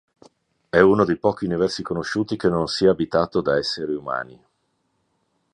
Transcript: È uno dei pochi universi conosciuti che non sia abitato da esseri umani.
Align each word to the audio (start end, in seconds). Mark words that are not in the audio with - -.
È 0.69 0.79
uno 0.79 1.05
dei 1.05 1.19
pochi 1.19 1.45
universi 1.45 1.83
conosciuti 1.83 2.35
che 2.35 2.49
non 2.49 2.67
sia 2.67 2.89
abitato 2.89 3.39
da 3.39 3.55
esseri 3.59 3.93
umani. 3.93 4.43